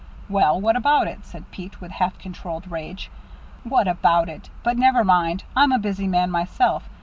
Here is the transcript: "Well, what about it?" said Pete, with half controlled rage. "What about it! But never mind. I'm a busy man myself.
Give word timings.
"Well, 0.27 0.59
what 0.59 0.75
about 0.75 1.05
it?" 1.07 1.23
said 1.27 1.51
Pete, 1.51 1.79
with 1.79 1.91
half 1.91 2.17
controlled 2.17 2.71
rage. 2.71 3.11
"What 3.63 3.87
about 3.87 4.29
it! 4.29 4.49
But 4.63 4.75
never 4.75 5.03
mind. 5.03 5.43
I'm 5.55 5.71
a 5.71 5.77
busy 5.77 6.07
man 6.07 6.31
myself. 6.31 6.89